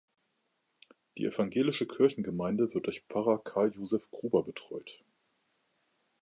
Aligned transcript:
Die 1.19 1.25
Evangelische 1.25 1.85
Kirchengemeinde 1.85 2.73
wird 2.73 2.87
durch 2.87 3.01
Pfarrer 3.01 3.37
Karl 3.37 3.71
Josef 3.75 4.09
Gruber 4.09 4.41
betreut. 4.41 5.03